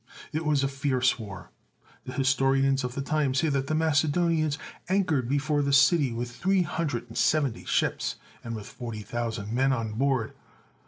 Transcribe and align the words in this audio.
It 0.33 0.45
was 0.47 0.63
a 0.63 0.67
fierce 0.67 1.19
war. 1.19 1.51
The 2.05 2.13
historians 2.13 2.83
of 2.83 2.95
the 2.95 3.03
time 3.03 3.35
say 3.35 3.49
that 3.49 3.67
the 3.67 3.75
Macedonians 3.75 4.57
anchored 4.89 5.29
before 5.29 5.61
the 5.61 5.71
city 5.71 6.11
with 6.11 6.31
three 6.35 6.63
hundred 6.63 7.05
and 7.07 7.15
seventy 7.15 7.65
ships, 7.65 8.15
and 8.43 8.55
with 8.55 8.65
forty 8.65 9.03
thousand 9.03 9.53
men 9.53 9.71
on 9.71 9.91
board. 9.93 10.33